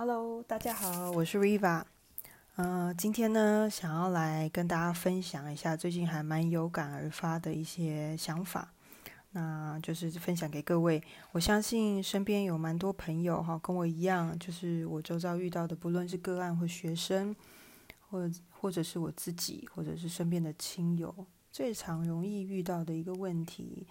[0.00, 1.82] Hello，大家好，我是 Riva。
[2.54, 8.72] 嗯，今天呢，想要来跟大家分享一下最近还蛮有感而发的一些想法。
[9.32, 11.02] 那就是分享给各位。
[11.32, 17.34] 我相信身边有蛮多朋友哈，跟我一样，就是我周遭遇到的，不论是个案或学生，
[18.08, 21.12] 或或者是我自己，或者是身边的亲友，
[21.50, 23.84] 最常容易遇到的一个问题。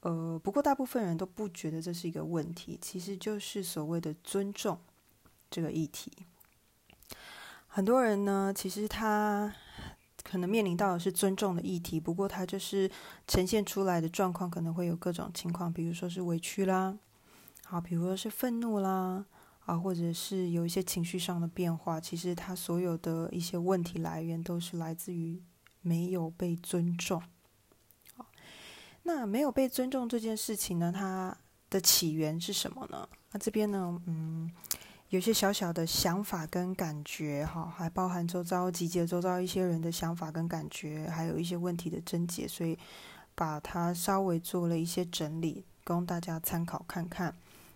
[0.00, 4.78] 呃，不过大部分人都不觉得这是一个问题，其实就是所谓的尊重
[5.54, 6.10] 这个议题。
[7.68, 9.54] 很多人呢，其实他
[10.24, 12.90] 可能面临到的是尊重的议题，不过他就是
[13.28, 16.98] 呈现出来的状况可能会有各种情况，比如说是委屈啦，
[17.64, 19.24] 好，比如说是愤怒啦，
[19.66, 22.00] 啊，或者是有一些情绪上的变化。
[22.00, 25.40] 其实他所有的一些问题来源都是来自于
[25.82, 27.22] 没有被尊重。
[29.06, 30.90] 那没有被尊重这件事情呢？
[30.90, 31.36] 它
[31.68, 33.06] 的起源是什么呢？
[33.32, 34.50] 那这边呢，嗯，
[35.14, 42.76] 有些小小的想法跟感觉，哈，还包含周遭集结周遭一些人的想法跟感觉，还有一些问题的症结，所以
[43.32, 47.32] 把它稍微做了一些整理，供大家参考看看。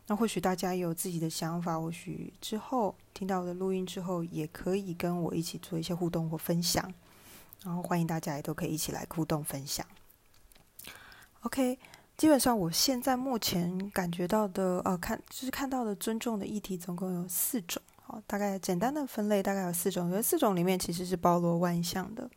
[0.09, 6.93] 那或许大家也有自己的想法，或许之后听到我的录音之后，也可以跟我一起做一些互动或分享。
[7.63, 9.87] 然后欢迎大家也都可以一起来互动分享。
[11.43, 11.79] OK，
[12.19, 17.81] 基本上我现在目前感觉到的，呃，看就是看到的尊重的议题，总共有四种。
[18.03, 20.11] 好，大概简单的分类，大概有四种。
[20.11, 22.29] 有四种里面其实是包罗万象的。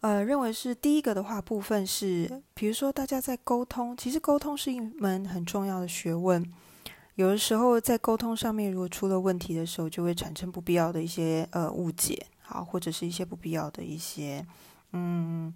[0.00, 6.48] 呃，认为是第一个的话，部分是，比如说大家在沟通，其实沟通是一门很重要的学问。
[7.16, 14.46] 有的时候在沟通上面，如果出了问题的时候，就会产生不必要的一些呃误解，好，或者是一些不必要的一些
[14.92, 15.52] 嗯。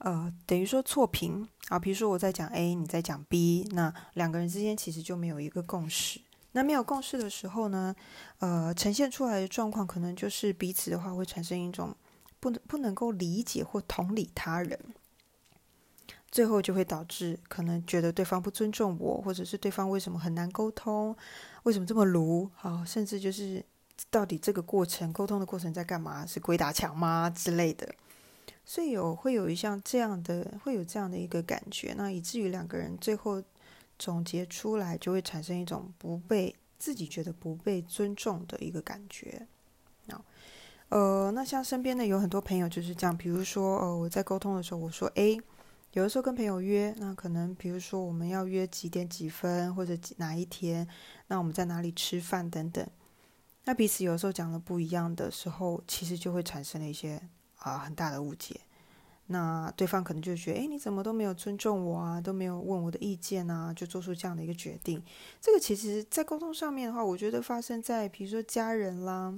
[0.00, 6.20] 呃，等于说错评啊，比如说我在讲 A，你在讲 B，那两个人之间其实就没有一个共识。
[6.52, 7.94] 那没有共识的时候呢，
[8.38, 11.94] 呃，呈现出来的状况可能就是彼此的话会产生一种
[12.40, 14.78] 不能不能够理解或同理他人，
[16.30, 21.14] 最后就会导致可能觉得对方不尊重我，或者是对方为什么很难沟通，
[21.64, 23.62] 为什么这么鲁啊，甚至就是
[24.10, 26.24] 到底这个过程沟通的过程在干嘛？
[26.24, 27.94] 是鬼打墙吗之类的？
[28.70, 33.42] 所以有会有一项这样的，会有这样的一个感觉，那以至于两个人最后
[33.98, 39.44] 总结出来，就会产生一种不被自己觉得不被尊重的一个感觉。
[40.06, 40.24] 那
[40.90, 45.40] 呃，那像身边的有很多朋友就是这样，比如说呃，我在沟通的时候，我说 A，
[45.94, 50.86] 有的时候跟朋友约，那可能比如说我们要约几点几分或者哪一天，
[51.26, 52.88] 那我们在哪里吃饭等等，
[53.64, 57.20] 那彼此有时候讲的不一样的时候，其实就会产生了一些。
[57.60, 58.60] 啊，很大的误解。
[59.32, 65.00] 那对方可能就觉得，哎，你怎么都没有尊重我啊，都没有问我的意见啊，就做出这样的一个决定。
[65.40, 69.32] 这个其实，在沟通上面的话，我觉得发生在比如说家人啦，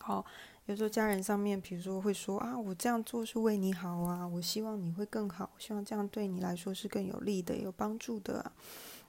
[0.00, 0.22] 好，
[0.66, 8.52] 有时候家人上面，比如说会说啊，我这样做是为你好啊，我希望你会更好，希望这样对你来说是更有利的、有帮助的。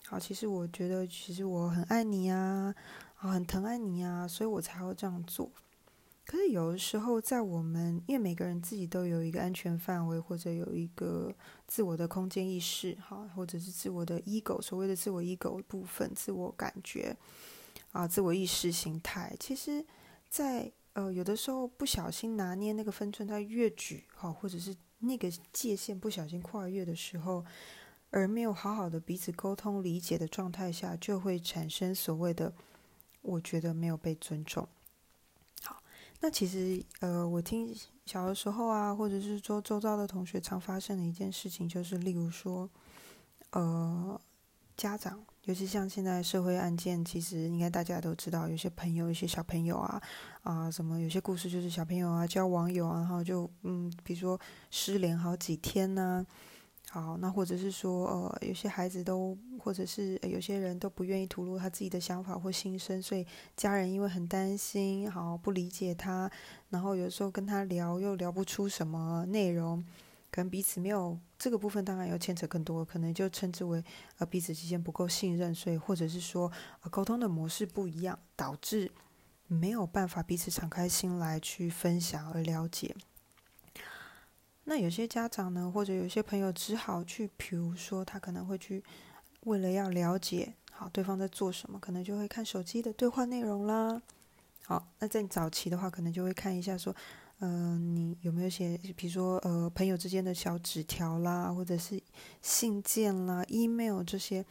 [0.08, 2.74] 好，其实我觉得，其实我很爱你啊，
[3.18, 5.52] 啊，很疼爱你啊，所以我才会这样做。
[6.30, 11.34] 可是有的时候，在我们因为每个人自己都有一个安全范围，或者有一个
[11.66, 17.18] 自我的空间意识，哈，或者是自我的 ego，所谓的自我 ego 部分，自我感觉
[17.94, 19.84] 啊，自我意识形态，其实，
[20.30, 27.44] 在呃有的时候不小心拿捏那个分寸在越举，哈，或者是那个界限不小心跨越的时候，
[28.12, 32.54] 而没有好好的彼此沟通理解的状态下，就会产生所谓的
[33.24, 34.70] 我觉得没有被尊重。
[36.22, 37.74] 那其实，呃，我听
[38.06, 42.70] 小的时候啊，或者是说周遭的同学常发生的一件事情，就是例如说，
[43.52, 44.20] 呃，
[44.76, 50.02] 家长，尤其像现在社会案件，其实应该大家都知道，有些朋友，有些小朋友啊，
[50.44, 56.26] 啊，什么有些故事就是小朋友啊交网友啊，然后就嗯，比如说失联好几天呢。
[56.92, 63.24] 好，那或者是说，呃，有些孩子都，或者是有些人都不愿意吐露他自己的想法或心声，所以
[63.56, 66.30] 家人因为很担心，好不理解他，
[66.70, 69.86] 然后有时候跟他聊又聊不出什么内容，
[70.32, 73.84] 可能彼此没有这个部分，当然要牵扯更多，可能就称之为
[74.18, 76.52] 呃彼此之间不够信任，所以或者是说
[76.90, 78.92] 沟通的模式不一样，导致
[79.46, 82.96] 没有办法彼此敞开心来去分享而了解。
[84.66, 88.84] 那有些家长呢，或者有些朋友只好去，比如说他可能会去，
[89.46, 94.02] 为了要了解好对方在做什么，可能就会看手机的对话内容啦。
[94.66, 96.96] 好，那在早期的话，可能就会看一下说，
[97.40, 102.00] 嗯，你有没有写，比如说呃朋友之间的小纸条啦，或者是
[102.44, 104.46] 信件啦、email 这些，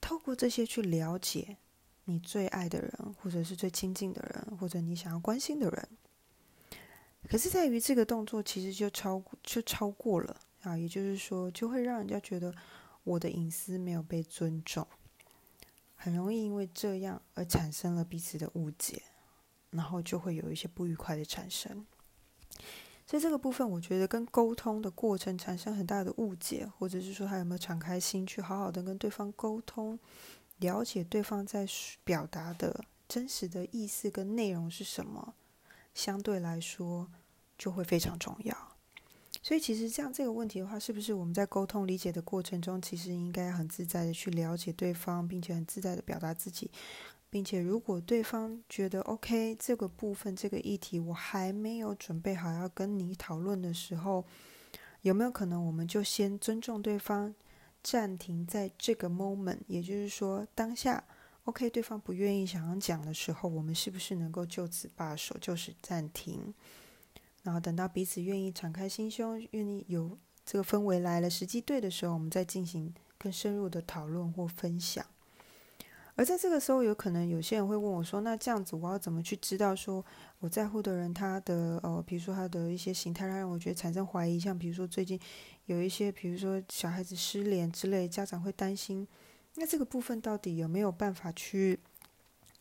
[0.00, 1.58] 透过这些去了解
[2.04, 5.88] 你最爱的人，或者是最亲近的人，或者你想要关心的人。
[7.28, 12.54] 可是，在于这个动作其实就超就超过了啊，也就是说，就会让人家觉得
[13.02, 14.86] 我的隐私没有被尊重，
[15.94, 19.02] 很容易因为这样而产生了彼此的误解，
[19.70, 21.84] 然后就会有一些不愉快的产生。
[23.06, 29.98] 所以这个部分，我觉得跟沟通的过程产生很大的误解，或者是说他有没有敞开心去好好的跟对方沟通，
[30.58, 31.66] 了解对方在
[32.04, 35.34] 表达的真实的意思跟内容是什么。
[35.94, 37.08] 相对来说
[37.56, 38.56] 就会非常重要，
[39.40, 46.68] 所以其实这样这个问题的话，是不是我们在沟通理解的过程中，其实应该很自在的去了解对方，并且很自在的表达自己，
[47.30, 54.24] 并且如果对方觉得 OK，这个部分这个议题我还没有准备好要跟你讨论的时候，
[55.02, 57.32] 有没有可能我们就先尊重对方，
[57.82, 61.04] 暂停在这个 moment，也就是说当下。
[61.44, 66.54] OK，对方不愿意想要讲的时候，我们是不是能够就此罢手，就是暂停，
[67.42, 75.04] 然后等到彼此愿意敞开心胸，愿意有这个氛围来了，时机对的时候，我们再进行更深入的讨论或分享。
[76.16, 80.02] 而在这个时候，有可能有些人会问我说：“那这样子，我要怎么去知道说
[80.38, 84.40] 我在乎的人他的呃，比如说他的一些形态，让我觉得产生怀疑？
[84.40, 85.20] 像比如说最近
[85.66, 89.06] 有一些，比如说小孩子失联之类，家长会担心。”
[89.56, 91.78] 那这个部分到底有没有办法去？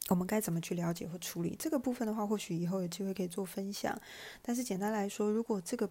[0.09, 3.97] 我们该怎么去了解或处理这个部分的话，或许以后有机会可以做分享。
[4.41, 5.89] 但是简单来说，如果这个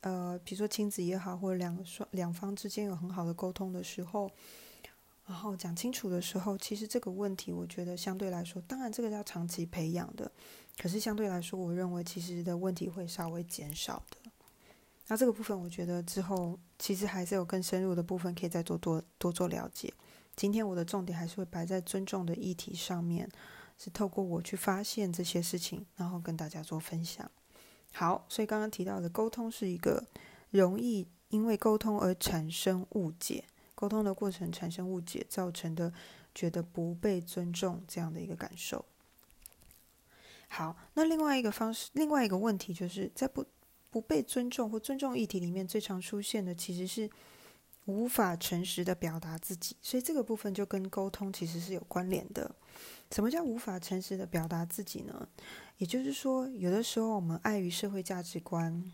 [0.00, 4.28] 呃，比如说亲子也好，或者两双两方之间有很好的沟通的时候，
[5.24, 10.28] 然后讲清楚的时候，其实这个问题，我觉得相对来说，当然这个要长期培养的，
[10.76, 14.30] 可是相对来说，我认为其实的问题会稍微减少的。
[15.06, 19.94] 那这个部分，我觉得之后其实还是有更深入的部分，可以再多多多做了解。
[20.38, 23.28] 今天我的重点还是会摆在尊重的议题上面，
[23.76, 27.28] 是透过我去发现这些事情，然后跟大家做分享。
[27.92, 30.06] 好，所以刚刚提到的沟通是一个
[30.50, 33.42] 容易因为沟通而产生误解，
[33.74, 35.92] 沟通的过程产生误解造成的
[36.32, 38.84] 觉得不被尊重这样的一个感受。
[40.46, 43.44] 好，那另外一个方式，另外一个问题就是在不
[43.90, 47.10] 不被尊重或尊重议题里面最常出现的其实是。
[47.88, 52.54] 无法诚实的表达自己，所以这个部分就跟沟通其实是有关联的。
[53.10, 55.26] 什么叫无法诚实的表达自己呢？
[55.78, 58.92] 也就是说，有的时候我们碍于社会价值观、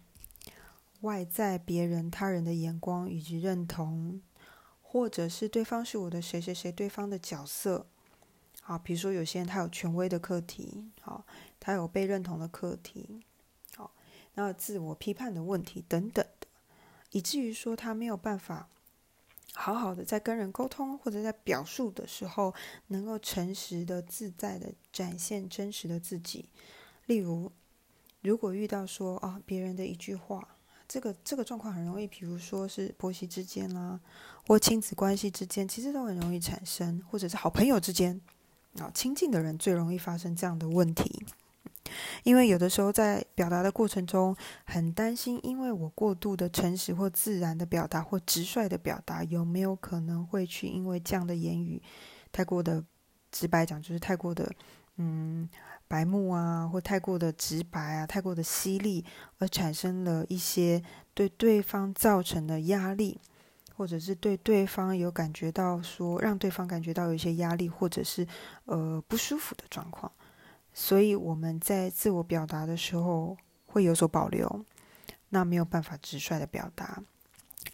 [1.00, 4.22] 外在别人、他人的眼光以及认同，
[4.80, 7.88] 或者是对方是我的谁谁谁，对方的角色，
[8.62, 11.26] 好，比如说有些人他有权威的课题，好，
[11.58, 13.24] 他有被认同的课题，
[13.74, 13.90] 好，
[14.34, 16.46] 然后自我批判的问题等等的，
[17.10, 18.68] 以至于说他没有办法。
[19.54, 22.52] 好好的在跟人沟通或者在表述的时候，
[22.88, 26.48] 能够诚实的、自在的展现真实的自己。
[27.06, 27.50] 例如，
[28.22, 30.56] 如果遇到说啊别人的一句话，
[30.88, 34.00] 这个这个状况很容易，比如说是婆媳之间啦，
[34.46, 38.20] 或亲子关系之间，其实都很容易产生，或者是好朋友之间
[38.78, 41.24] 啊亲近的人最容易发生这样的问题。
[42.24, 51.80] 因为有的时候在表达的过程中，很担心，因为我过度的诚实或自然的表达或直率的表达，有没有可能会去因为这样的言语
[52.32, 52.82] 太过的
[53.30, 54.50] 直白讲，就是太过的
[54.96, 55.48] 嗯
[55.86, 59.04] 白目啊，或太过的直白啊，太过的犀利，
[59.38, 60.82] 而产生了一些
[61.12, 63.20] 对对方造成的压力，
[63.76, 68.26] 或者是对对方有感觉到说，让对方感觉到有一些压力，或者是
[68.64, 70.10] 呃不舒服的状况。
[70.74, 74.64] 所以我们在自我表达的时候会有所保留，
[75.28, 77.00] 那没有办法直率的表达。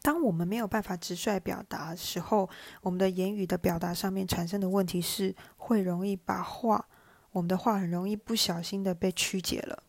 [0.03, 2.49] 当我们没有办法直率表达的时候，
[2.83, 6.87] 我们的言语的表达上面产生的问题是，会容易把话，
[7.33, 9.83] 我们的话很容易不小心的被曲解了，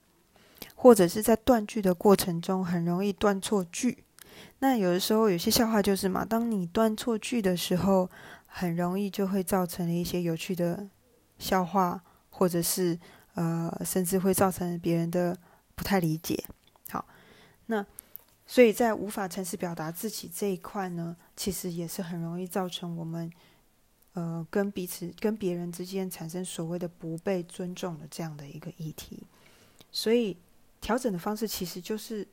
[0.74, 4.06] 或者是在断句的过程中很容易断错句。
[4.60, 8.10] 那有的时候有些笑话就是嘛，当你断错句的时候，
[8.46, 10.88] 很容易就会造成了一些有趣的
[11.38, 12.02] 笑话。
[12.42, 12.98] 或者是
[13.36, 15.38] 呃，甚至会造成别人的
[15.76, 16.44] 不太理解。
[16.90, 17.06] 好，
[17.68, 17.86] 那
[18.48, 23.32] 所以在无法诚实表达自己这一块呢，其实也是很容易造成我们
[24.14, 29.22] 呃跟彼此、跟别人之间产生所谓的不被尊重的这样的一个议题。
[29.92, 30.36] 所以
[30.82, 32.28] 调整的方式其实就是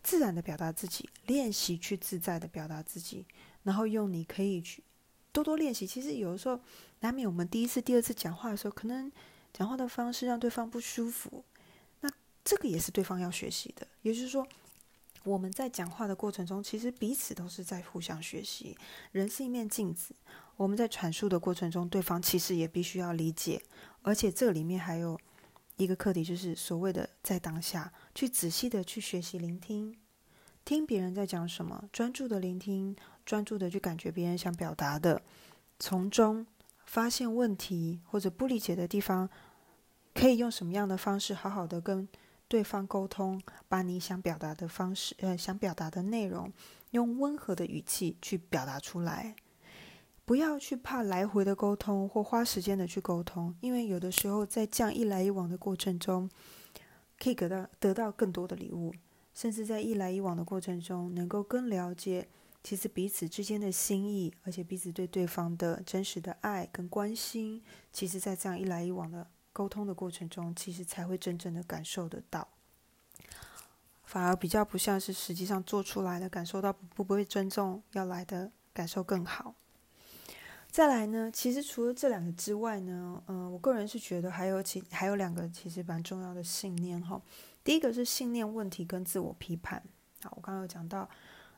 [0.00, 3.26] 自然的表达自己，练习去自在的表达自己，
[3.64, 4.80] 然后用你可以去。
[5.34, 6.60] 多多练习，其实有的时候
[7.00, 9.10] 难免我们第一次、第二次讲话的时候，可能
[9.52, 11.44] 讲话的方式让对方不舒服。
[12.02, 12.10] 那
[12.44, 13.84] 这个也是对方要学习的。
[14.02, 14.46] 也就是说，
[15.24, 18.78] 我们在讲话的过程中，其实彼此都是在互相学习。
[19.10, 20.14] 人是一面镜子，
[20.56, 23.60] 我们在阐述的过程中，对方其实也必须要理解。
[24.02, 25.18] 而且这里面还有
[25.78, 29.98] 一个课题，就是所谓的在当下去仔细的去学习聆听，
[30.64, 35.22] 听别人在讲什么，专注的聆听，专注的去感觉别人想表达的，
[35.78, 36.46] 从中
[36.84, 39.28] 发现问题或者不理解的地方，
[40.14, 42.08] 可以用什么样的方式好好的跟。
[42.46, 46.52] 对方沟通，把你想表达的方式，呃，想表达的内容，
[46.90, 49.34] 用温和的语气去表达出来。
[50.26, 56.30] 不要去怕来回的沟通或花时间的去沟通，因为有的时候在这样一来一往的过程中，
[57.18, 58.92] 可以得到得到更多的礼物，
[59.32, 62.28] 甚至在一来一往的过程中，能够更了解
[62.64, 69.28] 其实彼此之间的心意，而且彼此对对方的真实的爱跟关心，其实在这样一来一往的。
[69.52, 72.48] 沟通的过程中，其实才会真正的感受得到，
[74.02, 79.54] 反而比较不像是实际上做出来的，感受到不不被尊重要来的感受更好。
[80.68, 87.22] 再来呢，其实除了这两个之外呢，嗯，我个人是觉得还有其还有两个其实蛮重要的信念哈。
[87.62, 89.80] 第一个是信念问题跟自我批判。
[90.24, 91.08] 好，我刚刚有讲到，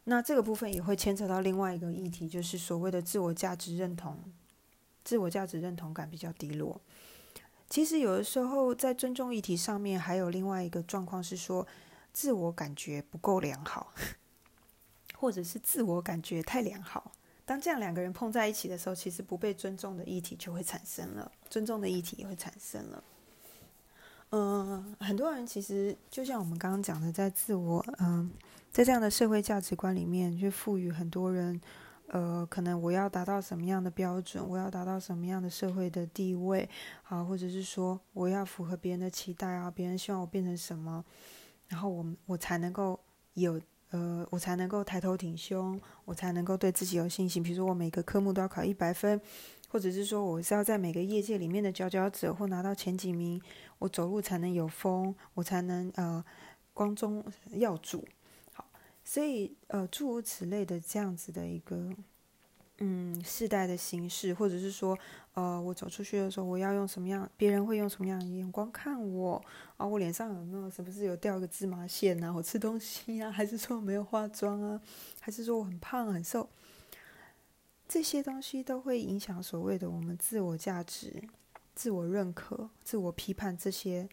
[0.08, 4.16] 那这个部分也会牵扯到另外一个议题，就是所谓的自我价值认同，
[5.04, 6.80] 自我价值认同感比较低落。
[7.68, 11.66] 其实有的时候，在尊重议题上面，还有另外一个状况是说，
[12.12, 13.92] 自我感觉不够良好，
[15.16, 17.10] 或者是自我感觉太良好。
[17.44, 23.02] 当这样两个人碰在一起的时候，其实不被尊重的议题就会产生了，尊重的议题也会产生了。
[24.30, 28.30] 嗯，很多人其实就像我们刚刚讲的，在自我嗯，
[28.76, 31.58] 在这样的社会价值观里面，去赋予很多人。
[32.08, 36.68] 呃，可能我要达到什么样的标准，我要达到什么样的社会的地位，
[37.04, 41.02] 啊，或者是说我要符合别人的期待啊，别人希望我变成什么，
[41.68, 43.00] 然后我我才能够
[43.32, 43.58] 有
[43.92, 47.42] 呃，我才能够抬头挺胸，我才能够对自己有信心。
[47.42, 49.18] 比如说我每个科目都要考一百分，
[49.70, 53.40] 或者是说我是要在每个业界里面的佼佼者或拿到前几名，
[53.78, 56.22] 我走路才能有风，我才能呃
[56.74, 58.06] 光宗耀祖。
[59.08, 61.94] 所以，呃，诸如此类的这样子的一个，
[62.78, 64.98] 嗯，世代的形式，或者是说，
[65.34, 69.40] 呃，我走出去的时候，我要用什么样，别人会用什么样的眼光看我
[69.76, 69.86] 啊？
[69.86, 72.32] 我脸上有没有是不是有掉个芝麻线啊？
[72.34, 73.30] 我吃东西啊？
[73.30, 74.80] 还是说我没有化妆啊？
[75.20, 76.48] 还是说我很胖很瘦？
[77.86, 81.22] 这些东西都会影响所谓的我们自我价值、
[81.76, 84.08] 自我认可、自我批判这些。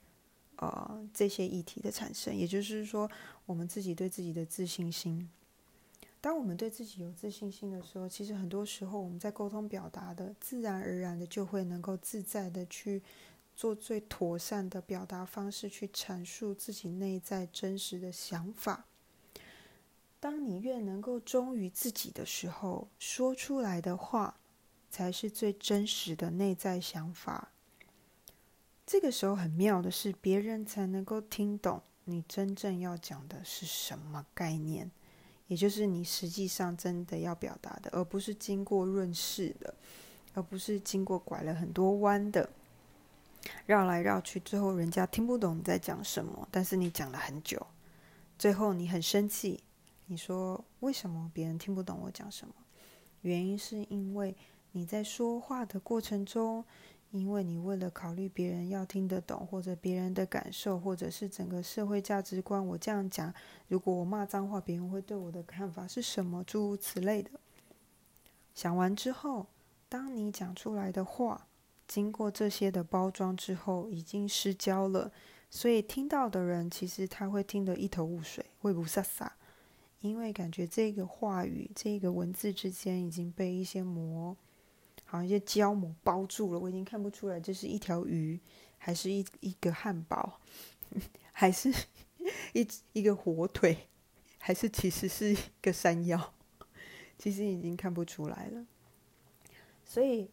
[0.64, 3.10] 呃，这些议题的产生，也就是说，
[3.46, 5.30] 我们自己对自己的自信心。
[6.22, 13.02] 当我们对自己有自信心的时候，其实很多时候我们在沟通表达的，自然而然的就会能够自在的去
[13.56, 18.86] 做最妥善的表达方式，去阐述自己内在真实的想法。
[20.22, 24.40] 当你越能够忠于自己的时候，说出来的话
[24.90, 27.50] 才是最真实的内在想法。
[28.86, 34.92] 这个时候很妙的是，别人才能够听懂你真正要讲的是什么概念，
[35.48, 39.74] 也就是你实际上真的要表达的，而不是经过润饰的，
[40.34, 42.50] 而不是经过拐了很多弯的，
[43.66, 47.66] 绕来绕去，最后人家听不懂你在讲什么，但是你讲了很久，
[48.38, 49.64] 最后你很生气，
[50.08, 52.54] 你说为什么别人听不懂我讲什么？
[53.22, 54.36] 原因是因为
[54.74, 56.66] 你在说话的过程中。
[57.14, 63.32] 因为你为了考虑别人要听得懂，或者别人的感受，或者是整个社会价值观，我这样讲，
[63.68, 66.44] 如果我骂脏话，别人会对我的看法是什么？
[66.44, 67.30] 诸如此类的。
[68.56, 69.46] 想完之后，
[69.88, 71.46] 当你讲出来的话，
[71.88, 75.12] 经过这些的包装之后，已经失焦了，
[75.52, 79.30] 所以听到的人其实他会听得一头雾水，会不飒飒，
[80.00, 84.36] 因为感觉这个话语、这个文字之间已经被一些膜。
[85.14, 88.40] 好一些胶膜包住了，我已经看不出来这是一条鱼，
[88.80, 90.40] 还是一一个汉堡，
[91.32, 91.72] 还是
[92.54, 93.78] 一一个火腿，
[94.40, 96.34] 还是其实是一个山药，
[97.20, 98.66] 其实已经看不出来了。
[99.86, 100.28] 所以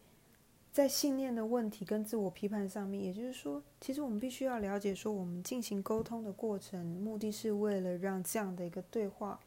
[0.71, 9.39] 在信念的问题跟自我批判上面，也就是说，其实我们必须要了解，说我们进行沟通的过程，目的是为了让这样的一个对话，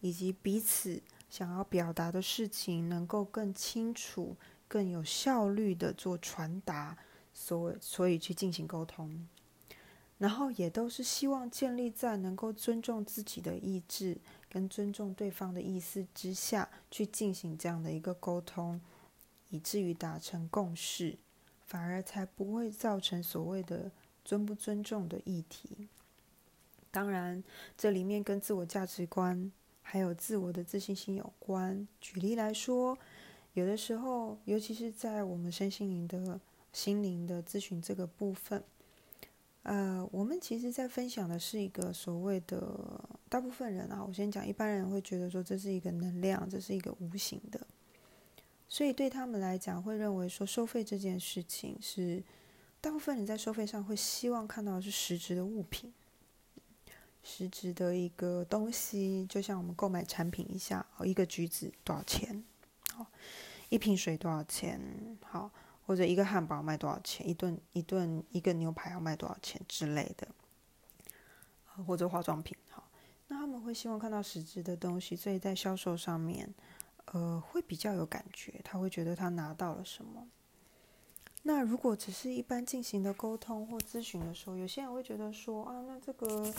[0.00, 4.36] 以及彼此想要表达的事情，能够更清楚。
[4.68, 6.96] 更有效率的做传达，
[7.32, 9.26] 所所以去进行沟通，
[10.18, 14.16] 然后也都是希望建立在能够尊重自己的意志
[14.48, 18.80] 跟尊重对方的意思之下去进行这样的一个沟通，
[19.50, 21.18] 以至于达成共识，
[21.66, 23.90] 反而才不会造成所谓的
[24.24, 25.88] 尊不尊重的议题。
[26.90, 27.44] 当然，
[27.76, 31.86] 这里面跟自我价值观还有自我的自信心有关。
[32.00, 32.96] 举例来说，
[33.56, 36.38] 有的时候，尤其是在我们身心灵的
[36.74, 38.62] 心灵的咨询这个部分，
[39.62, 47.58] 呃，我们其实在分享的是一个所谓的大部分人啊，我先讲，一般人会觉得说这是一个能量，这是一个无形的，
[48.68, 52.22] 所以对他们来讲，会认为说收费这件事情是
[52.82, 55.90] 大部分人在收费上会希望看到的是实质的物品。
[57.22, 62.44] 实质的一个东西，就像我们购买产品一下，哦，一个橘子多少钱？
[63.68, 64.80] 一瓶水多少钱？
[65.22, 65.50] 好，
[65.86, 67.28] 或者一个汉堡卖多少钱？
[67.28, 70.28] 一顿一顿一个牛排要卖多少钱之类的？
[71.86, 72.88] 或者化妆品，好，
[73.28, 76.54] 那他们会希望看到实质的东西，所以在销售上面，
[77.06, 80.26] 呃，会比较有感觉，他会觉得他拿到了什么。
[81.42, 86.54] 那如果只是一般进行的沟通或咨询的时候，有些人会觉得说啊，那这个。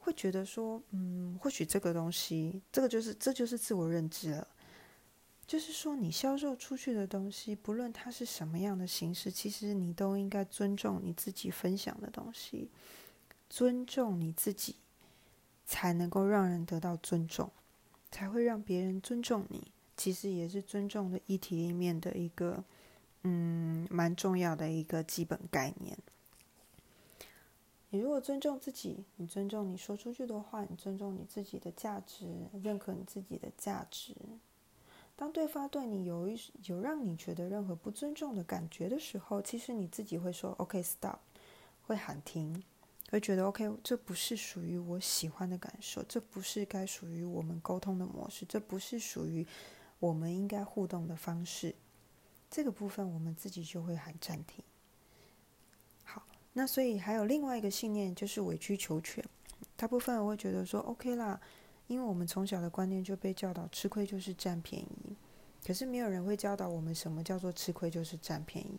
[0.00, 4.48] 会觉得说，嗯，或许这个东西，这个就是这就是自我认知了。
[5.48, 12.70] 就是说，你销售出去的东西，不论它是什么样的形式，其实你都应该尊重你自己分享的东西，
[13.48, 14.76] 尊重你自己，
[15.64, 17.50] 才能够让人得到尊重，
[18.10, 19.72] 才会让别人尊重你。
[19.96, 22.62] 其实也是尊重的议题里面的一个，
[23.22, 25.96] 嗯，蛮重要的一个基本概念。
[27.88, 32.26] 你如果尊重自己，你尊重你说出去的话，你尊重你自己的价值，
[32.62, 34.14] 认可你自己的价值。
[35.18, 41.18] 当对方对你有一有让你觉得任何不尊重的感觉的时候，其实你自己会说 “OK stop”，
[41.82, 42.62] 会喊停，
[43.10, 49.44] 会觉得 “OK”，这不是属于我喜欢的感受，这不是该属于我们沟通的模式，这不是属于
[49.98, 51.74] 我们应该互动的方式。
[52.48, 54.64] 这个部分我们自己就会喊暂停。
[56.04, 56.22] 好
[56.52, 59.24] 那所以还有另外一个信念，就是委曲求全。
[59.74, 61.40] 大部分人会觉得说 OK 啦，
[61.88, 65.16] 因为我们从小的观念就被教导吃亏就是占便宜，
[65.66, 68.78] 可是没有人会教导我们什么叫做吃亏就是占便宜。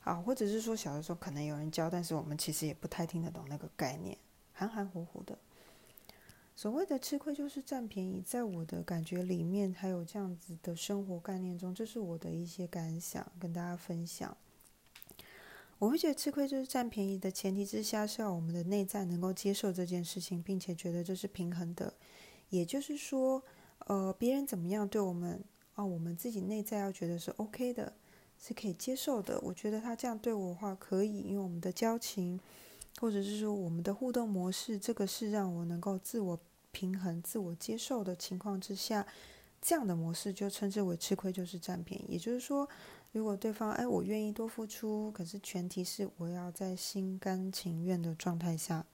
[0.00, 4.16] 好，或者是说小的时候可能有人教，但是我们其实也不太听得懂那个概念，
[4.52, 5.38] 含含糊糊的。
[6.54, 14.36] 所谓的吃亏就是占便宜，在我的感觉里面，还有这样子的生活概念中，这是我的一些感想，跟大家分享。
[15.78, 21.92] 我会觉得吃亏就是占便宜的前提之下，是要我们的内在能够接受这件事情，并且觉得这是平衡的。
[22.48, 23.42] 也就是说，
[23.86, 27.92] 呃，别人怎么样对我们啊，我们自己内在要觉得是 OK 的，
[28.38, 29.38] 是可以接受的。
[29.42, 32.40] 我觉得他这样对我的话可以，因为我们的交情，
[32.98, 36.38] 或者是说我们的互动模式，这个是让我能够自我
[36.72, 39.06] 平衡、自我接受的情况之下，
[39.60, 42.14] 这样的模式就称之为吃亏就是占便宜。
[42.14, 42.66] 也就是说。
[43.16, 48.84] 如果对方哎，我愿意多付出，可是前提是我要在心甘情愿的状态下，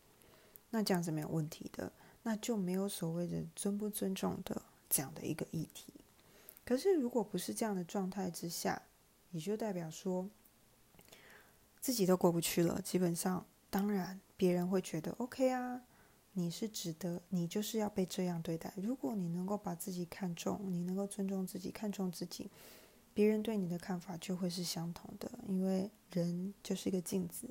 [0.70, 5.92] 那这样是没有问题的，那就没有所谓的尊不尊重的这样的一个议题。
[6.64, 8.80] 可是如果不是这样的状态之下，
[9.32, 10.30] 也就代表说
[11.80, 12.80] 自己都过不去了。
[12.80, 15.82] 基本上，当然别人会觉得 OK 啊，
[16.34, 18.72] 你是值得，你就是要被这样对待。
[18.76, 22.48] 如果你能够把自己看重，你能够尊重自己，看重自己。
[23.14, 27.48] 别人对你的看法就会是相同的，因为人就是一个镜子。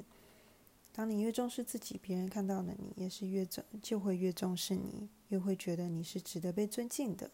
[0.94, 7.32] 当你越重视自己，别人看到的你也是越重，就会越重视你，又会觉得你是值得被尊敬的。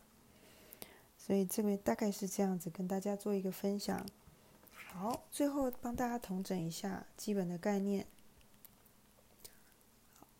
[1.18, 4.06] 所以这个大概是这样子，跟大家做一个分享。
[4.72, 8.06] 好，最后帮大家统整一下基本的概念。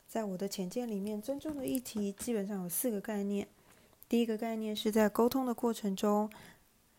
[0.08, 3.48] 在我的浅见里面，尊重的议题基本上有四个概念。
[4.08, 6.30] 第一个概念是在沟通的过程中。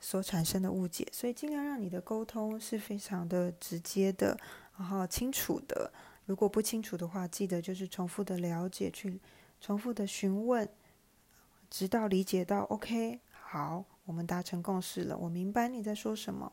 [0.01, 4.39] 所产生的误解，所以尽量让你的沟通是非常的直接的，
[4.77, 5.93] 然后清楚的。
[6.25, 9.19] 如果不清楚的话，记得就是重复的了解，去
[9.61, 10.69] 重复的询问，
[11.71, 16.53] 直到理解到 OK，好，我们达成共识了，我明白你在说什么，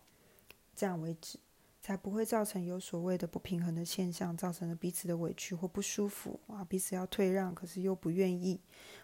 [0.76, 1.38] 这样为止，
[1.82, 8.60] 才不会造成有所谓的不平衡的现象，造成了彼此的委屈或不舒服啊，彼此要退让，可是又不愿意，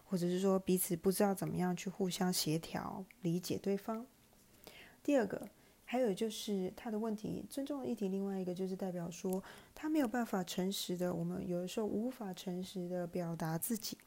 [0.05, 4.05] 或者是说彼此不知道怎么样去互相协调理解对方。
[5.03, 5.47] 第二个，
[5.83, 8.07] 还有就是他的问题，尊重的议题。
[8.07, 13.97] 另外一个就是代表说，他没有办法诚实的，我们有的时候无法诚实的表达自己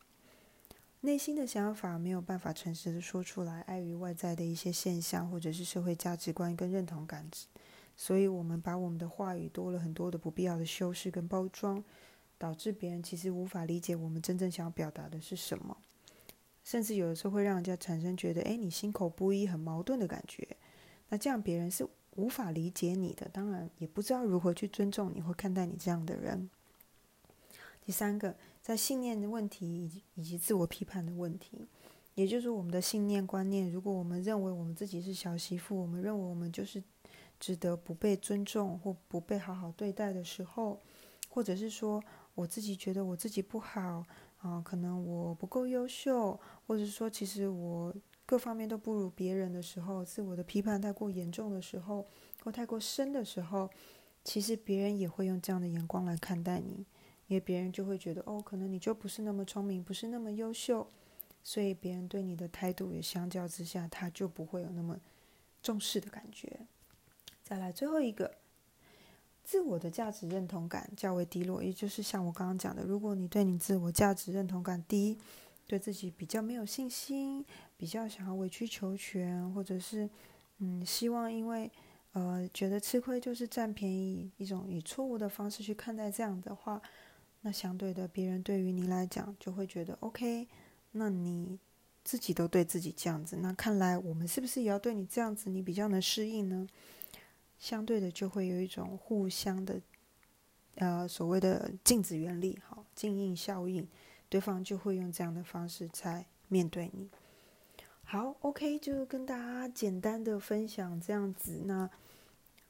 [1.01, 7.29] 内心的想法，没有办法诚实的说出来，碍于外在的一些现象，或者是社会价值观跟认同感，
[7.97, 11.85] 所以我们把我们的话语多了很多的不必要的修饰跟包装，
[12.39, 15.77] 导致别人其实无法理解我们真正想要表达的是什么，
[16.63, 20.57] 甚至有的时候会让人家产生觉得，哎，你心口不一，很矛盾的感觉。
[21.09, 21.87] 那这样别人是
[22.17, 26.49] 无法理解你的，当然也不知道如何去尊重你或看待你这样的人。
[27.85, 31.67] 第三个，在信念的问题以及以及自我批判的问题，
[32.15, 33.71] 也就是我们的信念观念。
[33.71, 36.83] 如果我们认为我们自己是小媳妇，我们认为我们就是
[37.39, 40.81] 值得不被尊重或不被好好对待的时候，
[41.29, 42.03] 或者是说
[42.35, 44.03] 我自己觉得我自己不好
[44.39, 47.95] 啊，可能我不够优秀，或者说其实我
[48.27, 52.07] 各方面都不如别人的时候，自我的批判太过严重的时候，
[52.43, 53.71] 或太过深的时候，
[54.23, 56.87] 其实别人也会用这样的眼光来看待你。
[57.27, 60.87] 因为别人就会觉得，哦，可能你就不是那么聪明，不是那么优秀，
[61.43, 65.01] 所以别人对你的态度也相较之下，他就不会有那么
[65.63, 66.67] 重视的感觉。
[67.43, 68.35] 再来最后一个，
[69.43, 75.19] 自我的价值认同感较为低落，也就是像我刚刚讲的，如果你对你自我价值认同感低，
[75.67, 77.43] 对自己比较没有信心，
[77.77, 80.09] 比较想要委曲求全，或者是
[80.59, 81.71] 嗯，希望因为
[82.13, 86.81] 呃觉得吃亏就是占便宜，一种以错误的方式去看待这样的话。
[87.47, 90.49] 那相对的，别人对于你来讲就会觉得 OK，
[90.93, 91.59] 那你
[92.03, 96.67] 自己都对自己这样子，那看来我们是不是也要对你这样子，你比较能适应呢？
[97.59, 99.81] 相对的，就会有一种互相的，
[100.77, 103.87] 呃，所谓的镜子原理，哈，镜映效应，
[104.31, 107.11] 对方就会用这样的方式在面对你。
[108.05, 111.91] 好，OK，就跟大家简单的分享这样子，那。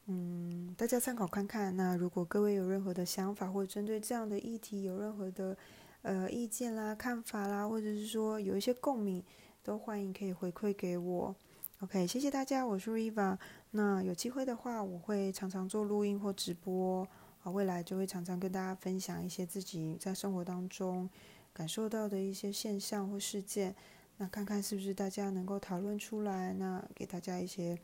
[0.06, 1.74] 嗯，大家参考看看。
[1.78, 5.56] 那如果各位有任何的想法，或者针对这样的议题有任何的
[6.02, 9.24] 呃意见啦、看法啦，或者是说有一些共鸣，
[9.62, 11.34] 都欢迎可以回馈给我。
[11.80, 13.38] OK，谢谢大家，我是 Riva。
[13.70, 17.08] 那有机会的话，我会常常做录音或直播
[17.42, 21.08] 啊，未来就会常常跟大家分享一些自己在生活当中
[21.54, 23.74] 感受到的一些现象或事件。
[24.16, 27.78] 那看看是不是大家能够讨论出来，那给大家一些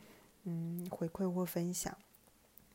[0.45, 1.97] 嗯回馈或分享。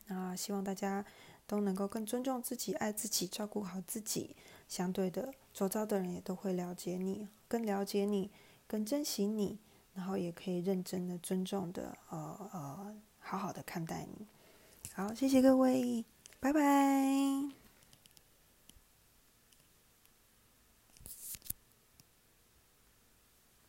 [0.08, 1.04] 那希望大家
[1.46, 4.36] 都能够更尊重自己、爱自己、照顾好自己。
[4.68, 8.30] 相对的，周遭的人也都会了解你，更了解你，
[8.66, 9.58] 更珍惜你，
[9.94, 14.26] 然后也可以认真的、尊重的，呃呃，好好的看待你。
[14.92, 16.04] 好，谢谢各位，
[16.40, 17.65] 拜拜。